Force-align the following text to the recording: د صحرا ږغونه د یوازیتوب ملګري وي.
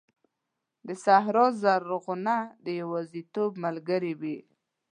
د 0.87 0.89
صحرا 1.03 1.45
ږغونه 1.61 2.35
د 2.65 2.67
یوازیتوب 2.81 3.51
ملګري 3.65 4.13
وي. 4.21 4.37